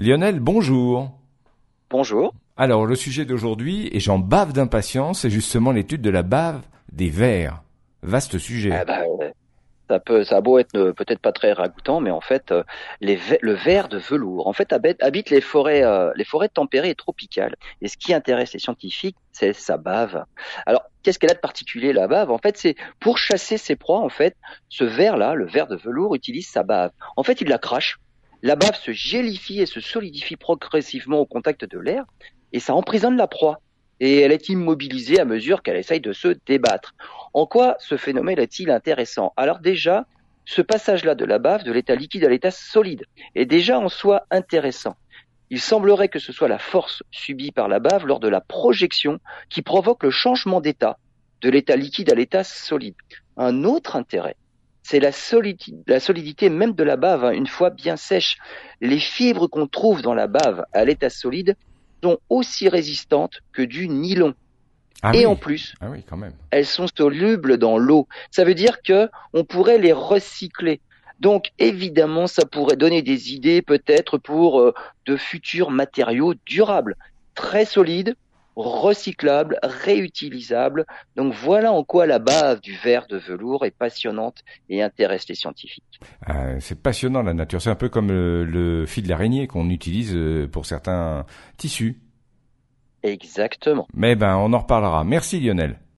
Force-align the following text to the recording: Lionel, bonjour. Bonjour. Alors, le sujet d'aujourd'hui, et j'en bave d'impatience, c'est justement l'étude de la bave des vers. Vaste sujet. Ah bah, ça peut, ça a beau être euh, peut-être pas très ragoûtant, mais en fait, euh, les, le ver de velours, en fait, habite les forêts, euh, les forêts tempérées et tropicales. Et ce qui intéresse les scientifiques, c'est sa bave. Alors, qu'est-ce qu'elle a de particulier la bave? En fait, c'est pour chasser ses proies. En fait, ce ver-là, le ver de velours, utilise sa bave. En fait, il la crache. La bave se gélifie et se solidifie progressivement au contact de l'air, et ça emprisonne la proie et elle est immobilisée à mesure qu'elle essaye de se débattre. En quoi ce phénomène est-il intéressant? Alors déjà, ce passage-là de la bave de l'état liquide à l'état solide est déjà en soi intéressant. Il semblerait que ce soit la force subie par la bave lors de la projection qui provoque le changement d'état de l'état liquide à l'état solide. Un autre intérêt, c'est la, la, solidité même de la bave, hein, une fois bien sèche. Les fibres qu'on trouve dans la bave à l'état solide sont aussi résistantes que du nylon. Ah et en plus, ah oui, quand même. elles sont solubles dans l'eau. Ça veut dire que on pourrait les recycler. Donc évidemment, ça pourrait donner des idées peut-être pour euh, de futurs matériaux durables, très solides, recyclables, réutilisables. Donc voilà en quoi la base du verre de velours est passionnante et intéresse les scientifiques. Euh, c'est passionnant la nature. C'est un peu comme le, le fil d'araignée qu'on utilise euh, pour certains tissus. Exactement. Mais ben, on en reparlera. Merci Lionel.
Lionel, 0.00 0.40
bonjour. 0.40 1.10
Bonjour. 1.90 2.32
Alors, 2.56 2.86
le 2.86 2.94
sujet 2.94 3.26
d'aujourd'hui, 3.26 3.90
et 3.92 4.00
j'en 4.00 4.18
bave 4.18 4.54
d'impatience, 4.54 5.20
c'est 5.20 5.30
justement 5.30 5.72
l'étude 5.72 6.00
de 6.00 6.08
la 6.08 6.22
bave 6.22 6.62
des 6.90 7.10
vers. 7.10 7.62
Vaste 8.02 8.38
sujet. 8.38 8.70
Ah 8.72 8.86
bah, 8.86 9.02
ça 9.90 10.00
peut, 10.00 10.24
ça 10.24 10.38
a 10.38 10.40
beau 10.40 10.58
être 10.58 10.74
euh, 10.74 10.94
peut-être 10.94 11.18
pas 11.18 11.32
très 11.32 11.52
ragoûtant, 11.52 12.00
mais 12.00 12.10
en 12.10 12.22
fait, 12.22 12.50
euh, 12.50 12.62
les, 13.02 13.18
le 13.42 13.52
ver 13.52 13.88
de 13.88 13.98
velours, 13.98 14.46
en 14.46 14.54
fait, 14.54 14.72
habite 14.72 15.28
les 15.28 15.42
forêts, 15.42 15.82
euh, 15.84 16.12
les 16.16 16.24
forêts 16.24 16.48
tempérées 16.48 16.88
et 16.88 16.94
tropicales. 16.94 17.56
Et 17.82 17.88
ce 17.88 17.98
qui 17.98 18.14
intéresse 18.14 18.54
les 18.54 18.58
scientifiques, 18.58 19.16
c'est 19.32 19.52
sa 19.52 19.76
bave. 19.76 20.24
Alors, 20.64 20.84
qu'est-ce 21.02 21.18
qu'elle 21.18 21.32
a 21.32 21.34
de 21.34 21.40
particulier 21.40 21.92
la 21.92 22.08
bave? 22.08 22.30
En 22.30 22.38
fait, 22.38 22.56
c'est 22.56 22.74
pour 23.00 23.18
chasser 23.18 23.58
ses 23.58 23.76
proies. 23.76 24.00
En 24.00 24.08
fait, 24.08 24.34
ce 24.70 24.84
ver-là, 24.84 25.34
le 25.34 25.46
ver 25.46 25.66
de 25.66 25.76
velours, 25.76 26.14
utilise 26.14 26.48
sa 26.48 26.62
bave. 26.62 26.90
En 27.16 27.22
fait, 27.22 27.42
il 27.42 27.48
la 27.48 27.58
crache. 27.58 27.98
La 28.42 28.56
bave 28.56 28.76
se 28.76 28.92
gélifie 28.92 29.60
et 29.60 29.66
se 29.66 29.80
solidifie 29.80 30.36
progressivement 30.36 31.18
au 31.18 31.26
contact 31.26 31.64
de 31.64 31.78
l'air, 31.78 32.04
et 32.52 32.60
ça 32.60 32.74
emprisonne 32.74 33.16
la 33.16 33.26
proie 33.26 33.60
et 34.00 34.20
elle 34.20 34.32
est 34.32 34.48
immobilisée 34.48 35.20
à 35.20 35.24
mesure 35.24 35.62
qu'elle 35.62 35.76
essaye 35.76 36.00
de 36.00 36.12
se 36.12 36.34
débattre. 36.46 36.94
En 37.34 37.46
quoi 37.46 37.76
ce 37.78 37.96
phénomène 37.96 38.38
est-il 38.38 38.70
intéressant? 38.70 39.32
Alors 39.36 39.60
déjà, 39.60 40.06
ce 40.46 40.62
passage-là 40.62 41.14
de 41.14 41.26
la 41.26 41.38
bave 41.38 41.64
de 41.64 41.72
l'état 41.72 41.94
liquide 41.94 42.24
à 42.24 42.28
l'état 42.28 42.50
solide 42.50 43.04
est 43.34 43.44
déjà 43.44 43.78
en 43.78 43.88
soi 43.88 44.26
intéressant. 44.30 44.96
Il 45.50 45.60
semblerait 45.60 46.08
que 46.08 46.18
ce 46.18 46.32
soit 46.32 46.48
la 46.48 46.58
force 46.58 47.02
subie 47.10 47.52
par 47.52 47.68
la 47.68 47.78
bave 47.78 48.06
lors 48.06 48.20
de 48.20 48.28
la 48.28 48.40
projection 48.40 49.20
qui 49.50 49.62
provoque 49.62 50.02
le 50.02 50.10
changement 50.10 50.60
d'état 50.60 50.98
de 51.42 51.50
l'état 51.50 51.76
liquide 51.76 52.10
à 52.10 52.14
l'état 52.14 52.44
solide. 52.44 52.94
Un 53.36 53.64
autre 53.64 53.96
intérêt, 53.96 54.36
c'est 54.82 55.00
la, 55.00 55.10
la, 55.86 56.00
solidité 56.00 56.48
même 56.48 56.72
de 56.72 56.82
la 56.82 56.96
bave, 56.96 57.24
hein, 57.24 57.30
une 57.30 57.46
fois 57.46 57.70
bien 57.70 57.96
sèche. 57.96 58.38
Les 58.80 58.98
fibres 58.98 59.46
qu'on 59.46 59.66
trouve 59.66 60.02
dans 60.02 60.14
la 60.14 60.26
bave 60.26 60.64
à 60.72 60.84
l'état 60.84 61.10
solide 61.10 61.56
sont 62.02 62.18
aussi 62.28 62.68
résistantes 62.68 63.40
que 63.52 63.62
du 63.62 63.88
nylon. 63.88 64.34
Ah 65.02 65.12
et 65.14 65.24
en 65.24 65.36
plus, 65.36 65.74
ah 65.80 65.88
oui, 65.90 66.04
quand 66.06 66.18
même. 66.18 66.34
elles 66.50 66.66
sont 66.66 66.86
solubles 66.94 67.56
dans 67.56 67.78
l'eau. 67.78 68.06
Ça 68.30 68.44
veut 68.44 68.54
dire 68.54 68.82
que 68.82 69.08
on 69.32 69.44
pourrait 69.44 69.78
les 69.78 69.92
recycler. 69.92 70.80
Donc 71.20 71.52
évidemment, 71.58 72.26
ça 72.26 72.44
pourrait 72.44 72.76
donner 72.76 73.02
des 73.02 73.32
idées 73.32 73.62
peut-être 73.62 74.18
pour 74.18 74.60
euh, 74.60 74.74
de 75.06 75.16
futurs 75.16 75.70
matériaux 75.70 76.34
durables, 76.46 76.96
très 77.34 77.64
solides, 77.64 78.14
recyclables, 78.56 79.58
réutilisables. 79.62 80.86
Donc 81.16 81.32
voilà 81.34 81.72
en 81.72 81.84
quoi 81.84 82.06
la 82.06 82.18
base 82.18 82.60
du 82.60 82.76
verre 82.76 83.06
de 83.08 83.16
velours 83.16 83.64
est 83.64 83.70
passionnante 83.70 84.42
et 84.68 84.82
intéresse 84.82 85.28
les 85.28 85.34
scientifiques. 85.34 86.00
Euh, 86.28 86.56
c'est 86.60 86.80
passionnant 86.80 87.22
la 87.22 87.34
nature. 87.34 87.60
C'est 87.62 87.70
un 87.70 87.74
peu 87.74 87.88
comme 87.88 88.08
le, 88.08 88.44
le 88.44 88.86
fil 88.86 89.06
d'araignée 89.06 89.46
qu'on 89.46 89.70
utilise 89.70 90.14
euh, 90.14 90.46
pour 90.46 90.66
certains 90.66 91.24
tissus. 91.56 92.00
Exactement. 93.02 93.88
Mais 93.94 94.14
ben, 94.14 94.36
on 94.36 94.52
en 94.52 94.58
reparlera. 94.58 95.04
Merci 95.04 95.40
Lionel. 95.40 95.80